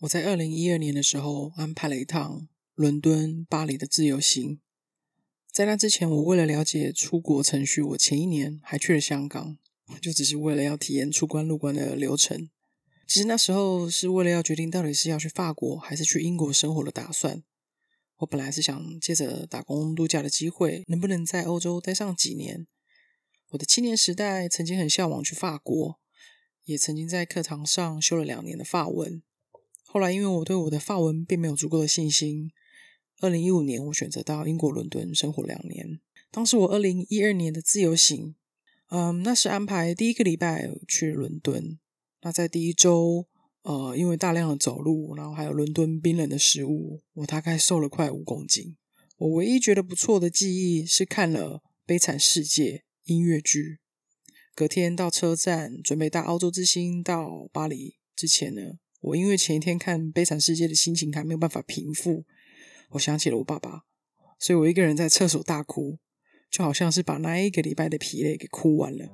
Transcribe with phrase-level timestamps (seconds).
[0.00, 4.58] 我在二零一二年的时候安排了一趟伦敦、巴黎的自由行。
[5.52, 9.58] 在那之前，我为了了解出国程序，我前一年还去了香港，
[10.00, 12.48] 就只是为了要体验出关入关的流程。
[13.06, 17.42] 其实那时候是为了要决定到底是要去法国还是去英国生活的打算。
[18.18, 22.66] 我本来是想借着打工度假的机会，能不能在欧洲待上几年。
[23.50, 26.00] 我的青年时代曾经很向往去法国，
[26.64, 29.22] 也曾经在课堂上修了两年的法文。
[29.92, 32.52] 后来因为我对我的法文并没有足够的信心。
[33.18, 35.98] 二零一五年，我选择到英国伦敦生活两年。
[36.30, 38.36] 当时我二零一二年的自由行，
[38.90, 41.76] 嗯，那是安排第一个礼拜去伦敦。
[42.22, 43.26] 那在第一周，
[43.62, 48.76] 呃，因为大量的走路，然后还有伦敦冰冷的食物，我大概瘦了快五公斤。
[49.16, 53.80] 我唯一觉得不错的记忆是看了《悲惨世界》音乐剧。
[54.54, 62.24] 隔天到车站，准备搭澳洲之星到巴黎之前呢，我因为前一天看《悲惨世界》的心情还没有办法平复。
[62.90, 63.84] 我想起了我爸爸，
[64.38, 65.98] 所以我一个人在厕所大哭，
[66.50, 69.08] 就好像是把那一个礼拜的疲累给哭完了。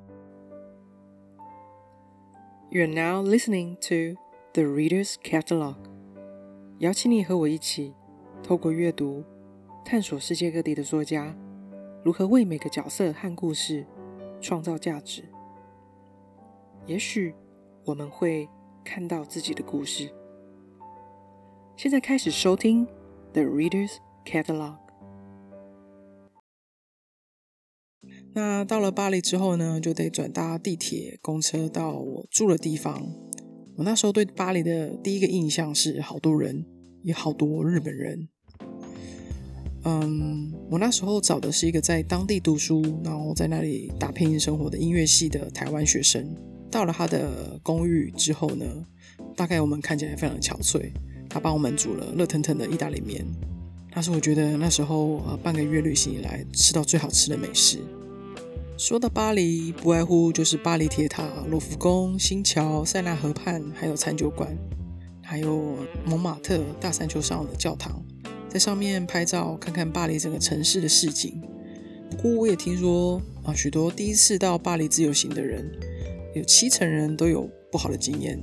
[2.69, 4.19] You're now listening to
[4.51, 5.77] the Reader's Catalog，
[6.79, 7.93] 邀请你和我一起
[8.43, 9.23] 透过阅读，
[9.85, 11.33] 探索世界各地的作家
[12.03, 13.85] 如何为每个角色和故事
[14.41, 15.23] 创造价值。
[16.85, 17.33] 也许
[17.85, 18.49] 我们会
[18.87, 20.09] 看到自己的故事。
[21.75, 22.87] 现在开始收听。
[23.33, 23.91] The Reader's
[24.25, 24.77] Catalog。
[28.33, 33.11] 那到了巴黎之后呢，就得转搭地铁、公车到我住的地方。
[33.75, 36.65] 我那时候对巴黎的第一个印象是好多人，
[37.03, 38.29] 也好多日本人。
[39.83, 46.33] 嗯，我那时候找的是一个在当地读书，然后在那里打拼生活的音乐系的台湾学生。
[46.69, 48.65] 到了他的公寓之后呢，
[49.35, 50.91] 大概我们看起来非常憔悴。
[51.29, 53.25] 他帮我们煮了热腾腾的意大利面，
[53.93, 57.79] 那是我觉得那时候呃半个月旅行以来吃到最好吃的美食。
[58.77, 64.55] 说到巴黎，不外乎就是巴黎铁塔、罗浮宫、新桥、塞纳河畔，还有餐酒馆，
[65.21, 68.01] 还有蒙马特大山丘上的教堂，
[68.47, 71.41] 在上面拍照，看看巴黎整个城市的市景。
[72.11, 75.69] 不过我也听说啊，许多第一次到巴黎自由行的人，
[76.33, 78.39] 有七成人都有不好的经验，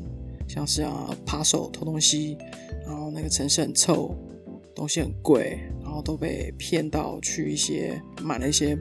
[0.49, 2.37] 像是啊扒手偷东西。
[2.87, 4.15] 然后那个城市很臭，
[4.75, 8.77] 东西很贵，然后都被骗到去一些买了一些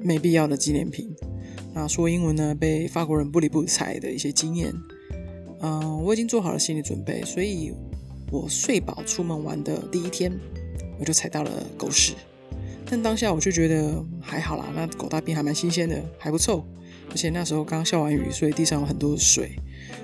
[0.00, 1.12] 没必要的纪念品。
[1.74, 4.72] 那说英文呢，被法国人不理不睬的一些经验。
[5.60, 7.72] 嗯，我已经做好了心理准备，所以
[8.30, 10.32] 我睡饱出门玩的第一天，
[11.00, 12.14] 我就踩到了狗屎。
[12.84, 16.64] 但当下我就觉得还好啦，那狗大便还蛮新鲜的，还不臭。
[17.12, 19.52] 而且那时候刚下完雨，所以地上有很多水。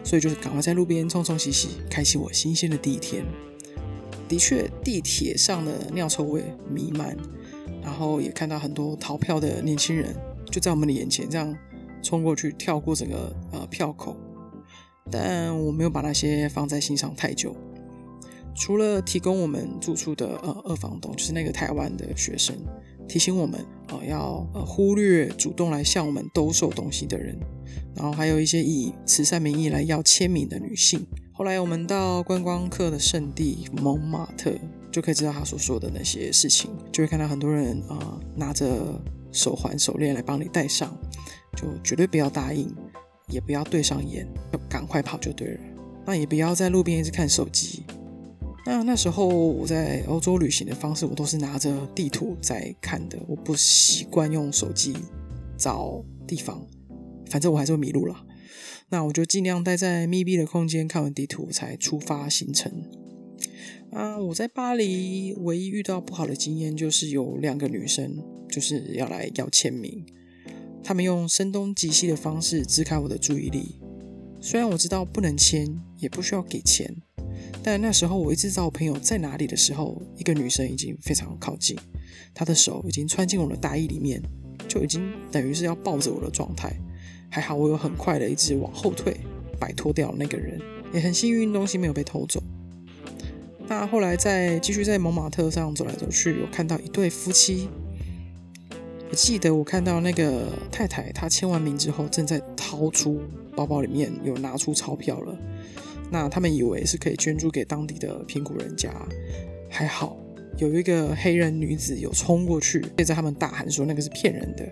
[0.04, 3.24] 所以就是赶快在路边冲冲洗洗，开启我新鲜的第一天。
[4.28, 7.16] 的确，地铁上的尿臭味弥漫，
[7.82, 10.14] 然后也看到很多逃票的年轻人
[10.50, 11.54] 就在我们的眼前这样
[12.02, 14.16] 冲过去，跳过整个呃票口。
[15.10, 17.54] 但我没有把那些放在心上太久。
[18.54, 22.54] 除了提供我们住处的呃二房东，就是那个台湾的学生
[23.08, 27.36] 提醒我们，呃要呃忽略主动来向我们兜售东西的人。
[27.96, 31.04] 然后还有一些以慈善名义来要签名的女性。
[31.32, 34.52] 后来我们到观光客的圣地蒙马特，
[34.92, 39.00] 就可以知道他所说的那些事情，就会看到很多人啊拿着
[39.32, 40.96] 手环、手链来帮你戴上，
[41.56, 42.72] 就绝对不要答应，
[43.28, 45.60] 也不要对上眼，要赶快跑就对了。
[46.06, 47.84] 那也不要在路边一直看手机。
[48.68, 54.94] 那那时候我在欧洲旅行的方式，我都是拿着地图在看的，我不习惯用手机
[55.56, 56.62] 找地方。
[57.30, 58.26] 反正我还是会迷路了，
[58.90, 62.70] 那我就尽量待在密闭的空间，看完地图才出发行程。
[63.90, 70.04] 啊，我在巴黎唯一遇到不好的经验就是有两个女生就是要来要签名，
[70.84, 73.80] 她们用声东击西的方式支开我的注意力。
[74.42, 75.66] 虽然我知道不能签，
[75.98, 76.94] 也不需要给钱，
[77.62, 81.76] 但那时候我一直找我朋友在哪里的时候，一个女生已经非常靠近，
[82.32, 84.22] 她的手已经穿进我的大衣里面，
[84.66, 86.72] 就已经等于是要抱着我的状态。
[87.30, 89.14] 还好我有很快的一直往后退，
[89.60, 90.58] 摆脱掉那个人，
[90.94, 92.42] 也很幸运东西没有被偷走。
[93.66, 97.68] 那后来在继续在蒙马特上走来走去，有看到一对夫妻。
[99.10, 103.20] 我记得我看到那个太太，她签完名之后，正在掏出
[103.54, 105.38] 包包里面有拿出钞票了。
[106.10, 108.90] 那他们以为是可以捐助给当地的贫苦人家，
[109.68, 110.16] 还好
[110.56, 114.66] 有一个黑人女子有冲过去，对着他们大喊说那个是骗人的。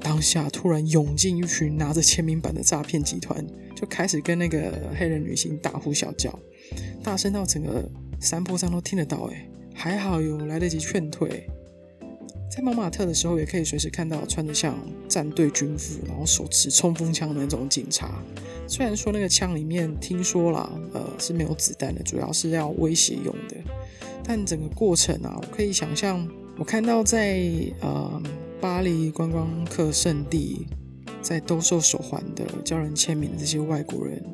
[0.00, 3.44] 当下突然涌进一群拿着签名板的诈骗集团，
[3.74, 6.38] 就开始跟那个黑人女性大呼小叫。
[7.02, 7.88] 大声到整个
[8.20, 9.30] 山坡上都听得到。
[9.32, 11.48] 哎，还好有来得及劝退。
[12.54, 14.78] 在蒙马特的时候，也可以随时看到穿着像
[15.08, 18.22] 战队军服，然后手持冲锋枪的那种警察。
[18.68, 23.56] 虽然说那个枪里面听说啦，呃是没有子弹的，主要是要威胁用的。
[24.22, 26.24] 但整个过程啊，我可以想象，
[26.56, 27.42] 我看到在
[27.80, 28.22] 呃
[28.60, 30.64] 巴黎观光客圣地，
[31.20, 34.24] 在兜售手环的、教人签名的这些外国人，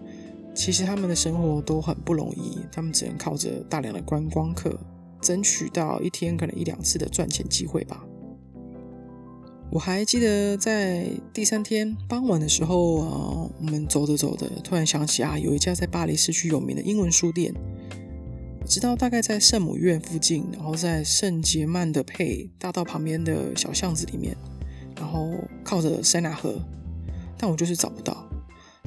[0.55, 4.79] 其实他们的生活都很不容易，他们只能靠着大量的观光客。
[5.23, 8.03] 争取到一天可能一两次的赚钱机会吧。
[9.73, 17.55] 我还记得在第三天傍晚的时候啊，我们走着走着，突然想起啊，有一家在巴黎市区有名的英文书店。
[18.67, 24.37] 直到大概在圣母院附近，然后在圣杰曼的佩大道旁边的小巷子里面，
[24.97, 25.33] 然后
[25.63, 26.61] 靠着塞纳河，
[27.39, 28.29] 但我就是找不到。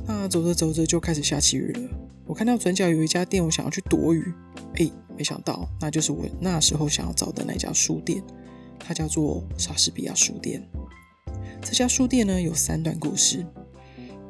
[0.05, 1.89] 那走着走着就开始下起雨了。
[2.25, 4.33] 我看到转角有一家店，我想要去躲雨，
[4.75, 4.91] 哎。
[5.15, 8.19] 没想到，那就是我那时候想要找的那家书店，
[8.83, 10.61] 它叫做莎士比亚书店。
[11.61, 13.45] 这家书店呢有三段故事。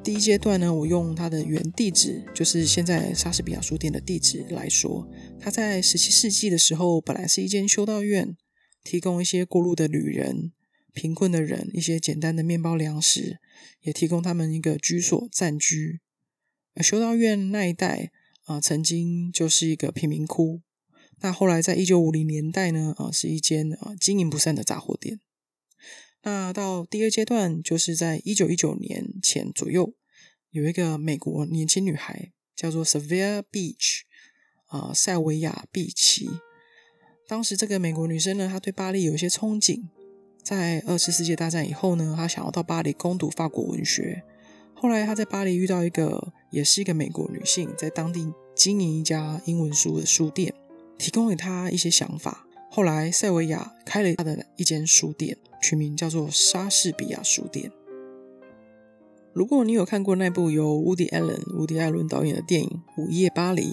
[0.04, 5.10] 第一阶段呢，我用它的原地址，就是现在莎士比亚书店的地址来说，
[5.40, 8.36] 它在十七世纪的时候本来是一间修道院，
[8.84, 10.52] 提供一些过路的旅人、
[10.94, 13.40] 贫困的人一些简单的面包、粮食，
[13.82, 16.02] 也提供他们一个居所暂居。
[16.76, 18.12] 而修道院那一带
[18.44, 20.62] 啊，曾经就是一个贫民窟。
[21.22, 25.20] 那后来，在一九五零年代呢，啊，是一间啊经营不善的杂货店。
[26.24, 29.94] 那到第二阶段，就是在一九一九年前左右，
[30.52, 34.02] 有一个美国年轻女孩叫做 Severe Beach，
[34.68, 36.30] 啊，塞维亚碧奇。
[37.28, 39.82] 当时这个美国女生呢，她对巴黎有一些憧憬。
[40.44, 44.24] 在二次世界大战以后呢，她想要到巴黎攻读法国文学。
[44.74, 50.54] 后来她在巴黎遇到一个，也是一个美国女性，在当地经营一家英文书的书店。
[51.04, 52.48] 提供给他一些想法。
[52.72, 57.70] 后来，塞维亚开了他的一间书店，取名叫做莎士比亚书店。
[59.34, 63.64] 如果你有看过那部由乌迪·艾伦、乌迪·艾伦导演的电影《午夜巴黎》，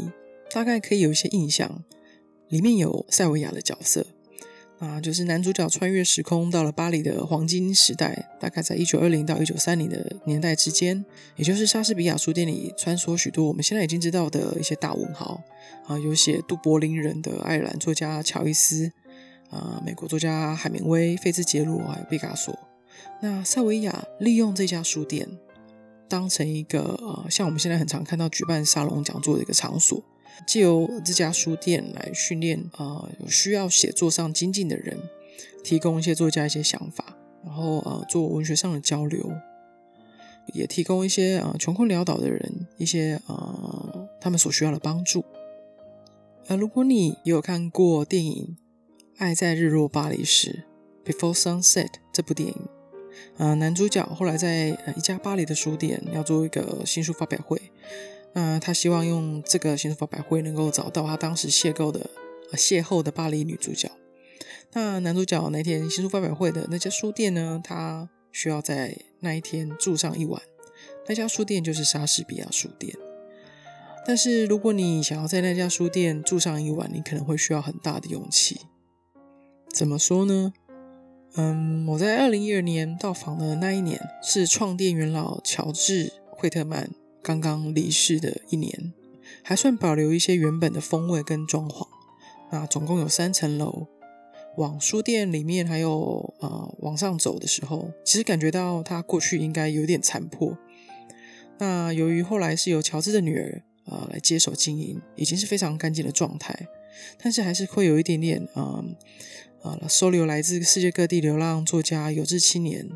[0.53, 1.85] 大概可以有一些印象，
[2.49, 4.05] 里面有塞维亚的角色。
[4.81, 11.05] 啊，就是男主角穿越时空到了巴黎的黄金时代，大概在一九二零到一九三零的年代之间，
[11.37, 15.43] 也就是莎士比亚书店里穿梭许多我们现在已经知道的一些大文豪
[15.87, 18.91] 啊，有写《杜柏林人》的爱尔兰作家乔伊斯
[19.51, 22.59] 啊，美国作家海明威、费兹杰罗还有毕加索。
[23.21, 25.29] 那塞维亚利用这家书店
[26.09, 30.03] 当成一个呃，像我们现在很常看到举办沙龙讲座的一个场所。
[30.47, 34.99] 借由这家书店来训练啊，有需要写作上精进的人，
[35.63, 39.33] 提供一些作家一些想法，然后呃做文学上的交流，
[40.55, 45.25] 也提供一些啊穷困潦倒的人一些啊他们所需要的帮助。
[46.47, 48.57] 呃，如果你有看过电影
[49.19, 50.65] 《爱在日落巴黎时》
[51.09, 52.57] （Before Sunset） 这部电影，
[53.37, 57.61] 啊，男主角后来在一家巴黎的书店要做一个新书发表会。
[58.33, 62.09] 那他希望用这个新书发表会能够找到他当时邂逅的、
[62.53, 63.91] 邂逅的巴黎女主角。
[64.73, 67.61] 那男主角那天新书发表会的那家书店呢？
[67.63, 70.41] 他需要在那一天住上一晚。
[71.09, 72.97] 那家书店就是莎士比亚书店。
[74.07, 78.61] 但是如果你想要在那家书店住上一晚，你可能会需要很大的勇气。
[79.73, 80.53] 怎么说呢？
[81.35, 86.91] 嗯，我在二零一二年到访的那一年是创店元老乔治·惠特曼。
[87.23, 88.93] 刚刚离世的一年，
[89.43, 91.87] 还算保留一些原本的风味跟装潢。
[92.51, 93.87] 那总共有三层楼，
[94.57, 100.59] 往书店里面还有呃往上走的时候，其实感觉到它过去应该有点残破。
[101.59, 106.67] 那由于后来是由乔治的女儿啊来接手经营，已经是非常干净的状态，
[107.23, 108.83] 但是还是会有一点点啊
[109.63, 112.89] 啊收留来自世界各地流浪作家、有志青年。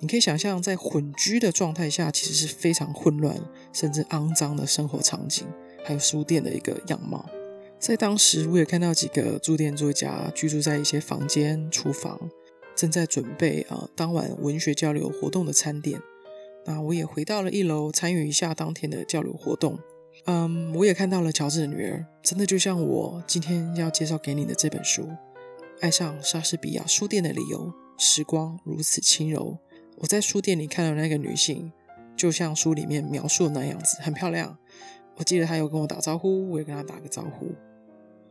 [0.00, 3.36] 你可以想象，在混居的状态下，其实是非常混乱
[3.72, 5.46] 甚至肮脏的生活场景，
[5.84, 7.28] 还有书店的一个样貌。
[7.80, 12.30] 在当时，我也看到几个驻店作家居住在一些房间、厨房，
[12.76, 16.00] 正在准备啊当晚文学交流活动的餐点。
[16.64, 19.78] 那我也回到了一楼，参与一下当天的交流活动。
[20.26, 25.02] 嗯，我也看到了乔治的女儿，真的就像我今天要介绍给你的这本书
[25.80, 29.58] 《爱上莎士比亚书店的理由》，时光如此轻柔。
[30.00, 31.72] 我在书店里看到那个女性，
[32.16, 34.56] 就像书里面描述的那样子，很漂亮。
[35.16, 37.52] 我记得她有跟我打招呼，我也跟她打个招呼。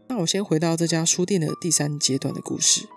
[0.07, 2.87] 那我先回到这家书店的第三阶段的故事。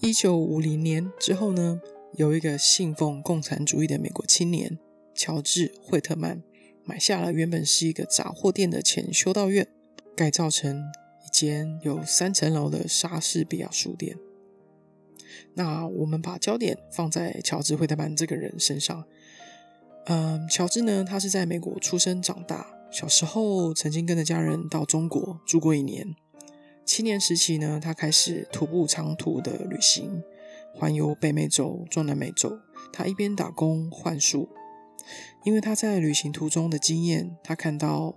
[0.00, 1.80] 一九五零年之后呢，
[2.14, 4.78] 有一个信奉共产主义的美国青年
[5.14, 6.42] 乔治·惠特曼
[6.84, 9.68] 买下了原本是一个杂货店的前修道院，
[10.16, 10.82] 改造成
[11.26, 14.16] 一间有三层楼的莎士比亚书店。
[15.54, 19.04] 那我们把焦点放在乔治·惠特曼这个人身上。
[20.06, 26.14] 嗯，乔治呢，他是在美国出生长大，小时候曾经跟着家人到中国住过一年。
[26.84, 30.22] 七年时期呢，他开始徒步长途的旅行，
[30.72, 32.60] 环游北美洲、中南美洲。
[32.92, 34.48] 他一边打工换书，
[35.44, 38.14] 因为他在旅行途中的经验，他看到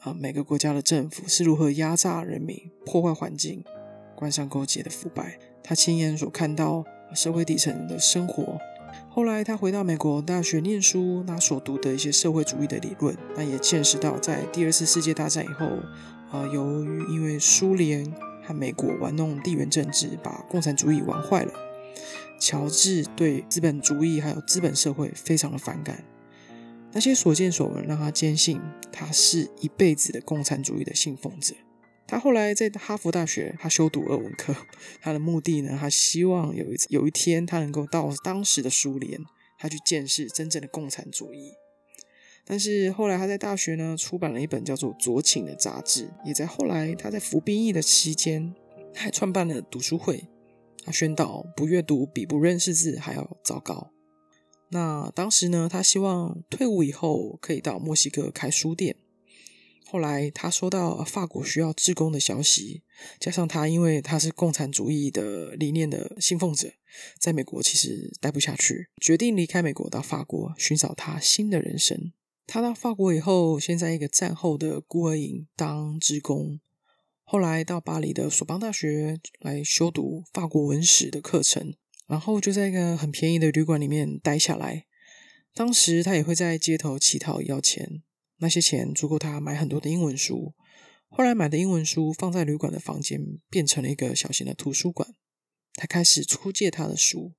[0.00, 3.64] 啊每个国家的政府是如何压榨人民、破坏环境、
[4.14, 5.38] 官商勾结的腐败。
[5.62, 8.58] 他亲眼所看到社会底层的生活。
[9.08, 15.66] 后来他回到美国大学念书，那所读的一些社会主义的理论，那也见识到在第二次世界大战以后，
[16.30, 18.10] 啊，由于因为苏联
[18.42, 21.52] 和美国玩弄地缘政治，把共产主义玩坏了。
[22.38, 26.04] 乔治对资本主义还有资本社会非常的反感，
[26.92, 31.54] 那些所见所闻让他坚信他是一辈子的共产主义的信奉者。
[32.06, 34.54] 他后来在哈佛大学，他修读俄文课。
[35.00, 39.18] 他的目的呢，他希望有一次有一天，他能够到当时的苏联，
[39.58, 41.52] 他去见识真正的共产主义。
[42.44, 46.10] 但是后来他在大学呢，出版了一本叫做《左倾》的杂志。
[46.24, 48.54] 也在后来他在服兵役的期间，
[48.92, 50.28] 他还创办了读书会。
[50.84, 53.92] 他宣导不阅读比不认识字还要糟糕。
[54.70, 58.96] 那当时呢，他希望退伍以后可以到墨西哥开书店。
[59.92, 62.82] 后来，他收到法国需要志工的消息，
[63.20, 66.72] 加上他因为他是共产主义的理念的信奉者，
[67.20, 72.10] 在美国其实待不下去，决定离开美国到法国寻找他新的人生。
[72.46, 76.58] 他到法国以后，先在一个战后的孤儿营当职工，
[77.22, 81.74] 后来到巴黎的索邦大学来修读法国文史的课程，
[82.06, 84.86] 然后就在一个很便宜的旅馆里面待下来。
[85.52, 88.02] 当时他也会在街头乞讨要钱。
[88.42, 90.52] 那些钱足够他买很多的英文书。
[91.08, 95.08] 后来买的英文书放在旅馆的房间，变成了一个小型的图书馆。
[95.74, 97.34] 他开始出借他的书，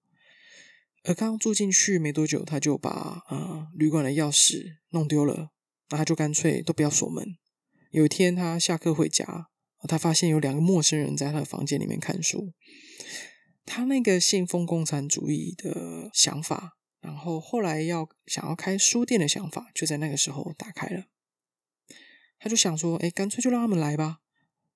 [1.04, 5.50] 而刚住进去没多久，他就把啊旅馆的钥匙弄丢了。
[5.90, 7.36] 那他就干脆都不要锁门。
[7.92, 9.48] 有一天他下课回家，
[9.90, 12.54] 他发现有两个陌生人在他的房间里面看书。
[13.66, 16.78] 他那个信奉共产主义的想法。
[17.04, 21.04] 然后后来要想要开书店的想法，就在那个时候打开了。
[22.40, 24.22] 他就想说：“哎，干脆就让他们来吧。”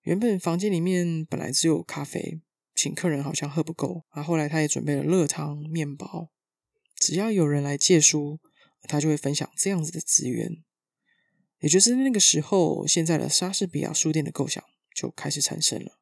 [0.03, 2.41] 原本房间里面本来只有咖啡，
[2.75, 4.03] 请客人好像喝不够。
[4.10, 6.29] 啊，后来他也准备了热汤、面包。
[6.96, 8.41] 只要有人来借书，
[8.84, 10.63] 他就会分享这样子的资源。
[11.60, 14.62] 也就是那个时候，现在的莎士比亚书店的构想
[14.93, 15.96] 就开始产生了。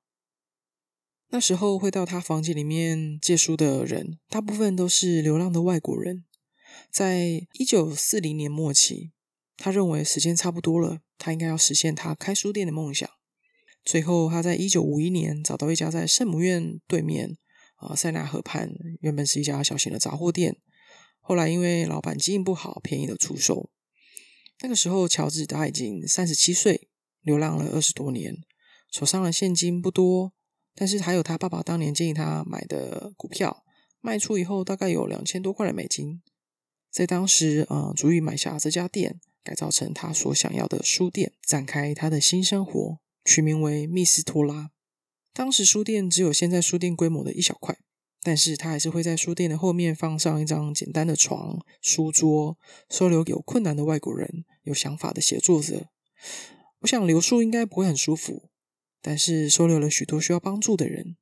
[1.30, 6.24] 那时候会到他房间里面借书的人，大部分都是流浪的外国人。
[6.92, 9.12] 在一九四零年末期，
[9.58, 13.10] 他认为时间差不多了，他应该要实现他开书店的梦想。
[13.84, 17.38] 最后，他在一九五一年找到一家在圣母院对面
[17.76, 20.58] 啊塞纳河畔，原本是一家小型的杂货店。
[21.20, 23.72] 后来因为老板经营不好，便宜的出售。
[24.62, 26.88] 那个时候，乔治他已经三十七岁，
[27.22, 28.38] 流浪了二十多年，
[28.92, 30.35] 手上的现金不多。
[30.76, 33.64] 但是还有他爸爸当年建议他买的股票，
[34.02, 36.22] 卖出以后大概有两千多块的美金，
[36.92, 44.72] 在当时啊，足以买下这家店，改造成他所想要的书店，展开他的新生活，取名为密斯托拉。
[45.34, 47.78] 当时书店只有现在书店规模的一小块，
[48.22, 52.58] 但是他还是会在书店的后面放上一张简单的床、书桌，
[52.90, 55.88] 收留有困难的外国人、有想法的写作者。
[56.80, 58.50] 我想留宿应该不会很舒服。
[59.08, 61.16] 但是收留了许多需要帮助的人。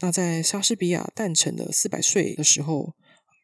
[0.00, 2.94] 那在莎士比亚诞辰的四百岁的时候，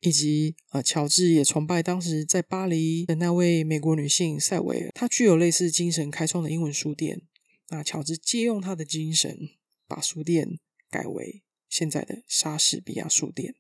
[0.03, 7.23] 以及呃，乔治也崇拜当时在巴黎的那位美国女性塞维尔，她具有类似精神开创的英文书店。
[7.71, 9.39] 那乔治借用她的精神，
[9.89, 10.59] 把书店
[10.91, 13.55] 改为现在的莎士比亚书店。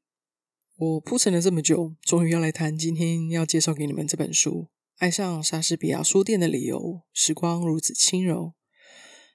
[0.77, 4.51] 我铺陈了这么久，终于要来谈今天要介绍给你们这本书
[4.99, 6.79] 《爱上莎士比亚书店的理由》。
[7.15, 8.53] 时光如此轻柔。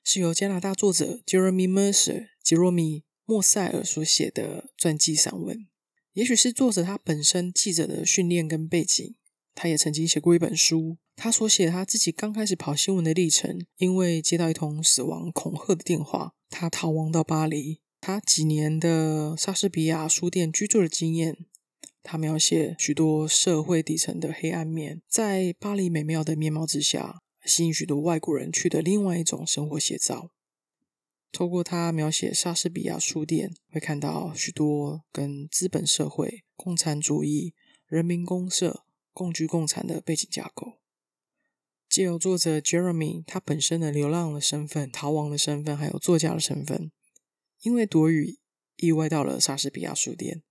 [0.07, 5.65] 是由加拿大作者 Jeremy Mercer 杰罗米·莫塞尔所写的传记散文。
[6.13, 9.15] 也许是作者他本身记者的训练跟背景，
[9.55, 10.97] 他也曾经写过一本书。
[11.15, 17.79] 他所写他自己刚开始跑新闻的历程，因为接到一通死亡恐吓的电话，他逃亡到巴黎。
[18.00, 21.47] 他几年的莎士比亚书店居住的经验，
[22.03, 27.24] 他描写许多社会底层的黑暗面，在巴黎美妙的面貌之下。
[27.45, 30.31] 吸引许多外国人去的另外一种生活写照。
[31.31, 37.53] 透过他描写莎士比亚书店，会看到许多跟资本社会、共产主义、
[37.87, 40.79] 人民公社共居共产的背景架构。
[41.89, 46.91] 借由作者 Jeremy 他本身的流浪的身份、逃亡的身份，还有作家的身份，
[47.61, 48.39] 因为躲雨
[48.77, 50.41] 意外到了莎士比亚书店。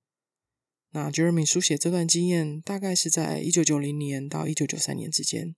[0.90, 5.56] 那 Jeremy 书写这段经验，大概是在一九九零年到一九九三年之间。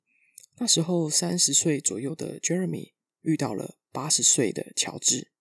[0.59, 5.33] 那时候三十岁左右的 Jeremy 遇到了八十岁的乔治。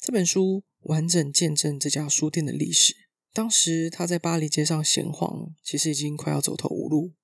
[0.00, 2.94] 这本书完整见证这家书店的历史。
[3.32, 7.14] 当时他在巴黎街上闲晃，其实已经快要走投无路。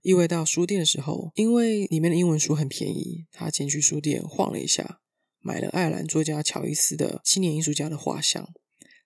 [0.00, 5.02] 意外到书店的时候，因为里面的英文书很便宜，他进去书店晃了一下，
[5.40, 8.48] 买了爱尔兰作家乔伊斯的青年艺术家的画像。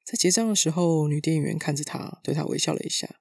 [0.04, 3.16] 在结账的时候，女店员看着他，对他微笑了一下，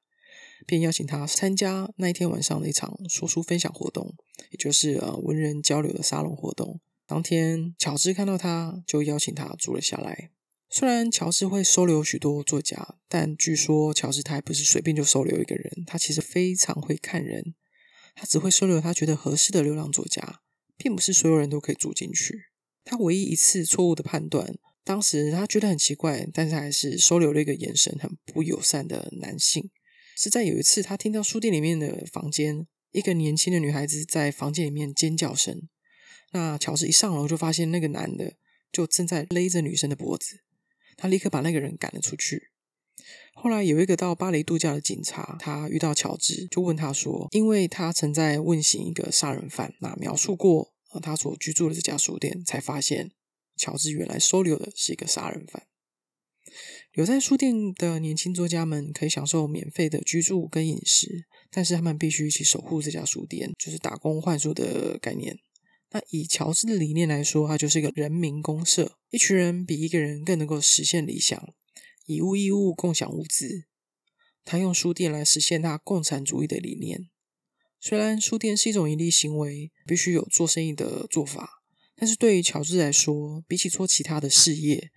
[0.66, 4.16] 便邀请他参加那一天晚上的一场说书分享活动，
[4.52, 6.80] 也就是呃文人交流的沙龙活动。
[7.06, 10.32] 当天，乔治看到他，就邀请他住了下来。
[10.70, 17.54] 虽然乔治会收留许多作家，但据说乔治他还不是随便就收留一个人，他其实非常会看人。
[18.16, 20.42] 他只会收留他觉得合适的流浪作家，
[20.78, 22.46] 并不是所有人都可以住进去。
[22.84, 29.70] 他唯一一次错误的判断，当时他觉得很奇怪，但是还是收留了一个眼神很不友善的男性。
[30.16, 35.68] 是在有一次，他听到书店里面的房间一个年轻的女孩子在房间里面尖叫声。
[36.32, 38.34] 那乔治一上楼就发现那个男的
[38.72, 40.42] 就正在勒着女生的脖子，
[40.98, 42.50] 他立刻把那个人赶了出去。
[43.34, 53.12] 后来有一个到巴黎度假的警察，他遇到乔治，就问他说：“因为他曾在问刑一个杀人犯，那描述过呃他所居住的这家书店，才发现
[53.58, 55.68] 乔治原来收留的是一个杀人犯。
[56.94, 65.40] 留在书店的年轻作家们可以享受免费的居住跟饮食，但是他们必须一起守护这家书店，就是打工换书的概念。
[65.90, 71.54] 那以乔治的理念来说，他就是一个人民公社，一群人比一个人更能够实现理想。”
[72.06, 73.64] 以物易物，共享物资。
[74.46, 77.10] 他用书店来实现他共产主义的理念。
[77.80, 81.64] 虽然书店是一种盈利行为，必须有做生意的做法，
[81.96, 84.92] 但是对于乔治来说，比起做其他的事业，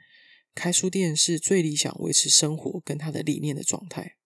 [0.56, 4.16] 开书店是最理想维持生活跟他的理念的状态。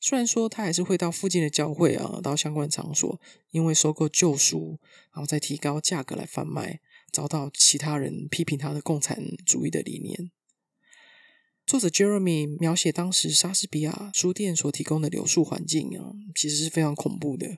[0.00, 3.18] 虽然说他还是会到附近的教会啊，到相关场所，
[3.52, 4.80] 因为收购旧书，
[5.14, 6.80] 然后再提高价格来贩卖，
[7.12, 10.32] 遭到其他人批评他的共产主义的理念。
[11.64, 17.56] 作者 Jeremy 描写当时莎士比亚书店所提供的留宿环境啊，其实是非常恐怖的。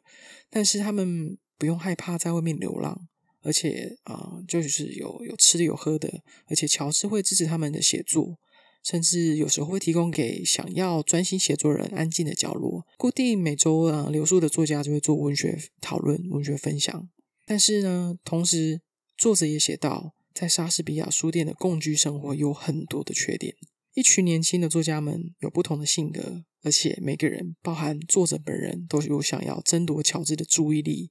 [0.48, 3.08] 但是他们不用害怕在外面流浪，
[3.46, 8.38] 而且啊，就是有有吃的有喝的，而且乔治会支持他们的写作，
[8.82, 12.84] 甚至有时候会提供给想要专心写作人安静的角落。
[12.98, 17.08] 固定每周啊，留宿的作家就会做文学讨论、文学分享。
[17.46, 18.80] 但是呢，同时
[19.16, 23.54] 作者也写到，在莎士比亚书店的共居生活有很多的缺点。
[23.94, 31.10] 一群年轻的作家们有不同的性格，而且每个人，包含作者本人，都有想要争夺乔治的注意力，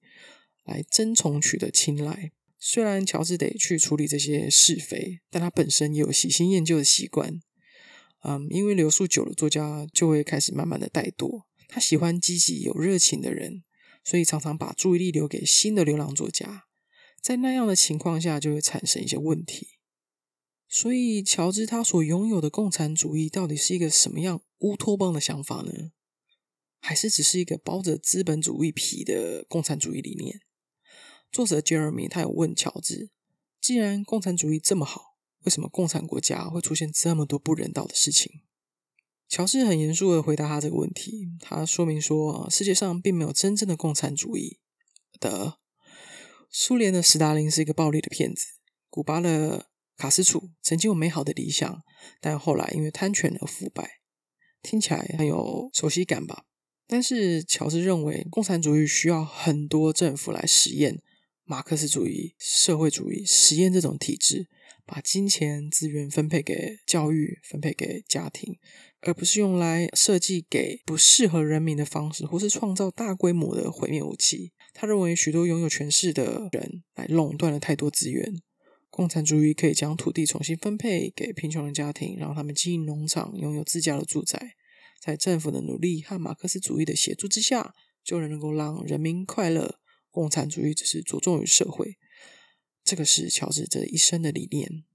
[0.65, 2.33] 来争宠取得青睐。
[2.59, 7.39] 虽然乔治得去处理这些是非，但他本身也有喜新厌旧的习惯。
[8.23, 11.43] 嗯，因为留宿久了，作家就会开始慢慢的怠惰。
[11.67, 13.63] 他喜欢积极有热情的人，
[14.03, 16.63] 所以常常把注意力留给新的流浪作家。
[17.21, 19.67] 在那样的情况下，就会产生一些问题。
[20.67, 25.91] 所以，乔治他所拥有的共产主义到底是一个什么样乌托邦的想法呢？
[26.79, 30.41] 还是只是一个包着资本主义皮的共产主义理念？
[31.35, 33.09] 作者 Jeremy 他有问乔治：
[33.59, 38.31] 既然共产主义这么好，为什么共产国家会出现这么多不人道的事情？
[39.27, 41.27] 乔治很严肃的回答他这个问题。
[41.41, 44.61] 他说明说：世界上并没有真正的共产主义
[45.19, 45.57] 的。
[46.49, 48.45] 苏联的斯大林是一个暴力的骗子，
[48.89, 49.67] 古巴的。
[49.97, 51.81] 卡斯楚曾经有美好的理想，
[52.21, 53.99] 但后来因为贪权而腐败。
[54.61, 56.45] 听起来很有熟悉感吧？
[56.87, 61.01] 但是乔治认为，共产主义需要很多政府来实验
[61.47, 64.47] 马克思主义、社会主义，实验这种体制，
[64.83, 68.57] 把金钱资源分配给教育、分配给家庭，
[69.01, 74.53] 而不是用来设计给不适合人民的方式，或是创造大规模的毁灭武器。
[74.73, 78.41] 他认为，许多拥有权势的人来垄断了太多资源。
[78.89, 84.55] 共产主义可以将土地重新分配给贫穷的家庭，让他们经营农场，拥有自家的住宅。
[84.99, 89.79] 在政府的努力和马克思主义的协助之下，就能够让人民快乐。
[90.15, 91.97] 共产主义只是着重于社会，
[92.85, 94.85] 这个是乔治这一生的理念。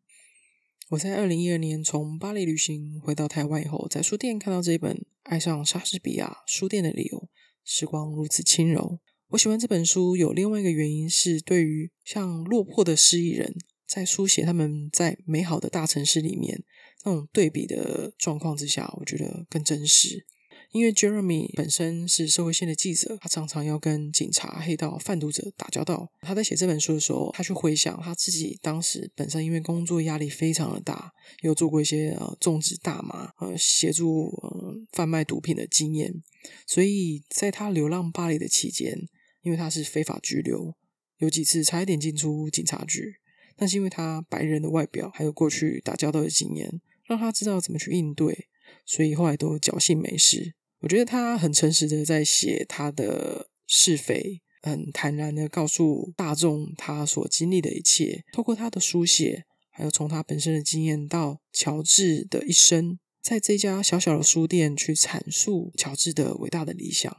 [0.88, 7.18] 我在二零一二年从巴黎旅行回到台湾以后，在书店看到这一本《爱上莎士比亚书店的理由》，
[7.62, 8.98] 时光如此轻柔。
[9.28, 13.54] 我喜欢这本书有另外一个原因是，对于像落魄的失意人。
[13.86, 16.62] 在书写他们在美好的大城市里面
[17.04, 20.24] 那种对比的状况之下，我觉得更真实。
[20.72, 26.08] 因为 Jeremy 本身是社会线的记者，他常常要跟警察、黑道、贩毒者打交道。
[26.20, 31.10] 他在写这本书的时候，他去回想他自己当时本身因为工作压力非常的大，
[31.42, 36.22] 有做过一些呃种植大麻、呃协助呃贩卖毒品的经验。
[36.68, 38.96] 所以在他流浪巴黎的期间，
[39.42, 40.76] 因为他是非法拘留，
[41.18, 43.16] 有几次差一点进出警察局，
[43.56, 48.46] 但是因为他白人的外表，还有过去打交道的经验，让他知道怎么去应对，
[48.86, 50.54] 所以后来都侥幸没事。
[50.80, 58.24] 我觉得他很诚实的在写他的是非，很坦然的告诉大众他所经历的一切。
[58.32, 67.14] 透过他的书写，还有从他本身的经验到乔治的一生，在这家小小的书店去阐述乔治的伟大的理想。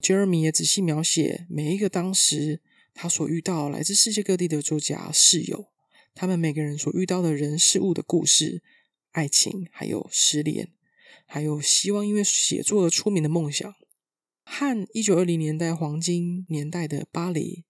[0.00, 2.62] Jeremy 也仔细描写每一个当时
[2.94, 5.66] 他所遇到来自世界各地的作家室友，
[6.14, 8.62] 他们每个人所遇到的人事物的故事、
[9.10, 10.68] 爱情还有失恋。
[11.32, 13.72] 还有希望因为写作而出名的梦想，
[14.42, 17.62] 和一九二零年代黄金年代的巴黎，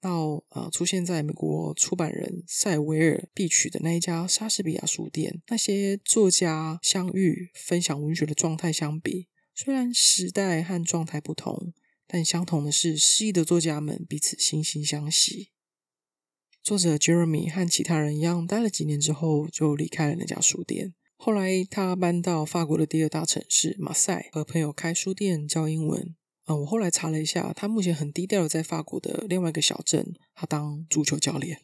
[0.00, 11.72] 到呃出现在美国出版人塞维尔必取的那一家莎士比亚书店，那些作家相遇分享文学的状态相比，虽然时代和状态不同，
[12.06, 15.50] 但相同的是失意的作家们彼此惺惺相惜。
[16.62, 20.94] 作者 Jeremy 和其他人一样，待了几年之后就离开了那家书店。
[21.20, 26.14] 后来，他搬到法国的第二大城市马赛，和朋友开书店教英文。
[26.44, 31.62] 啊，我后来查了一下，他目前很低调的在法国的另外一个小镇，他当足球教练。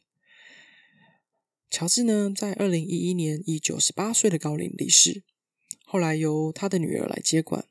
[1.70, 5.22] 乔治呢，在二零一一年以九十八岁的高龄离世，
[5.86, 7.64] 后来由他的女儿来接管。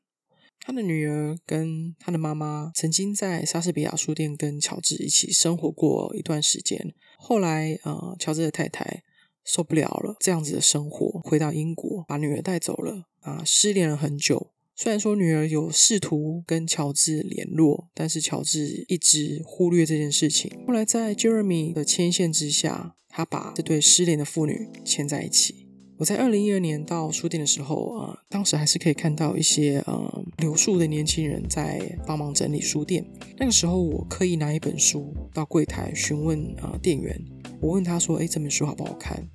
[0.62, 6.96] 他的女儿跟他的妈妈曾经在莎士比亚书店跟乔治一起生活过一段时间。
[7.18, 9.04] 后来，呃，乔治的太太。
[9.44, 13.44] 受不了了，这样子的生活，回到英国，把女儿带走了啊！
[13.46, 14.52] 失联了很久。
[14.76, 20.52] 虽然说女儿有试图跟乔治联络，但是乔治一直忽略这件事情。
[20.68, 25.63] 后来在 Jeremy 的牵线之下，他把这对失联的父女牵在一起。
[25.98, 33.06] 我在二零一二年到书店的时候啊，当时还是可以看到一些呃留宿的年轻人在帮忙整理书店。
[33.38, 37.20] 那个时候，我刻意拿一本书到柜台询问啊店员。
[37.62, 39.26] 我问他说：“哎，这本书好不好看？”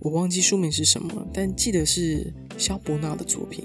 [0.00, 3.64] 我忘记书名是什么，但记得是肖伯纳的作品。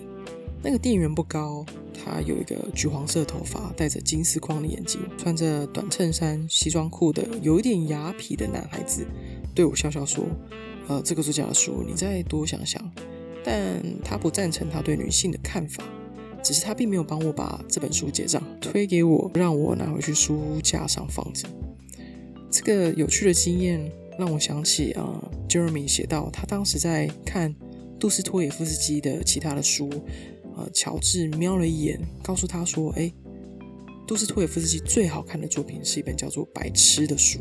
[0.61, 9.05] 那个店员不高，他有一个橘黄色头发，戴着金丝框的眼镜，穿着短衬衫、西装裤的有一点雅痞的男孩子，
[9.53, 10.25] 对我笑笑说
[10.89, 12.91] ：“呃，这个作家的书，你再多想想。”
[13.41, 15.81] 但他不赞成他对女性的看法，
[16.43, 21.47] 只是他并没有帮我把这本书结账，推给我，让我拿回去书架上放着。
[22.51, 27.55] 这个有趣的经验让我想起啊，Jeremy 写到他当时在看
[27.97, 29.89] 杜斯托耶夫斯基的其他的书，
[30.57, 33.11] 呃，乔治瞄了一眼，告诉他说：“哎，
[34.05, 37.39] 杜斯托耶夫斯基最好看的作品是一本叫做《白痴》的书。”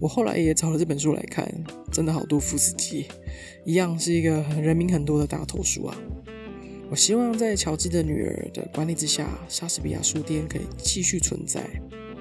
[0.00, 1.46] 我后来也找了这本书来看，
[1.92, 3.06] 真的好多夫斯基，
[3.64, 5.96] 一样是一个人名很多的大头书啊。
[6.90, 11.62] 我希望在乔治的女儿的管理之下，莎士比亚书店可以继续存在。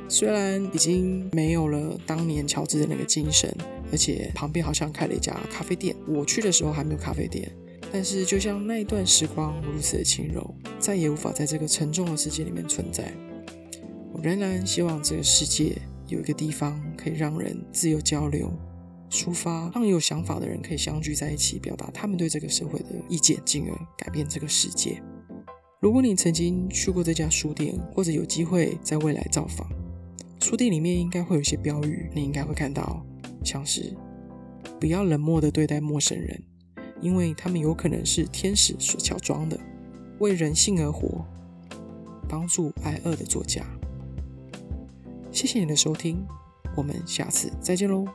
[0.10, 3.54] 虽然已经没有了当年乔治的那个精神，
[3.92, 5.96] 而且旁边好像开了一家咖啡店。
[6.08, 7.50] 我去的时候还没有咖啡店，
[7.92, 13.12] 但是就像那一段时光如此的轻柔，再也无法在这个沉重的世界里面存在。
[14.14, 15.78] 我仍然希望这个世界
[16.08, 18.52] 有一个地方可以让人自由交流、
[19.10, 25.02] 抒发，让有想法的人可以相聚在一起，表达他们对这个社会的意见，进而改变这个世界。
[25.80, 29.68] 如果你曾经去过这家书店，或者有机会在未来造访，
[30.40, 33.06] 书店里面应该会有一些标语，你应该会看到，
[33.44, 33.94] 像是
[34.80, 36.42] 不要冷漠的对待陌生人，
[37.00, 39.60] 因为他们有可能是天使所乔装的，
[40.20, 41.24] 为人性而活，
[42.28, 43.64] 帮助挨饿的作家。
[45.38, 46.26] 谢谢你的收听，
[46.76, 48.08] 我们下次再见喽。